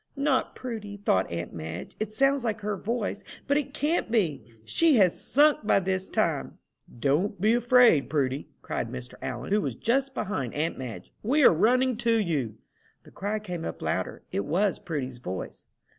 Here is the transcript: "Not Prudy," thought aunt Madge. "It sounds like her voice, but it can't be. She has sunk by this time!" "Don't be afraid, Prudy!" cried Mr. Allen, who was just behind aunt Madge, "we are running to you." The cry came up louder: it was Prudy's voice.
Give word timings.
"Not 0.15 0.55
Prudy," 0.55 0.97
thought 0.97 1.29
aunt 1.31 1.53
Madge. 1.53 1.95
"It 1.99 2.11
sounds 2.11 2.43
like 2.43 2.61
her 2.61 2.75
voice, 2.75 3.23
but 3.45 3.55
it 3.55 3.71
can't 3.71 4.09
be. 4.11 4.43
She 4.65 4.95
has 4.95 5.21
sunk 5.23 5.59
by 5.63 5.79
this 5.79 6.07
time!" 6.07 6.57
"Don't 6.99 7.39
be 7.39 7.53
afraid, 7.53 8.09
Prudy!" 8.09 8.49
cried 8.63 8.89
Mr. 8.89 9.13
Allen, 9.21 9.51
who 9.51 9.61
was 9.61 9.75
just 9.75 10.15
behind 10.15 10.55
aunt 10.55 10.79
Madge, 10.79 11.13
"we 11.21 11.43
are 11.43 11.53
running 11.53 11.97
to 11.97 12.15
you." 12.19 12.55
The 13.03 13.11
cry 13.11 13.37
came 13.37 13.63
up 13.63 13.83
louder: 13.83 14.23
it 14.31 14.43
was 14.45 14.79
Prudy's 14.79 15.19
voice. 15.19 15.67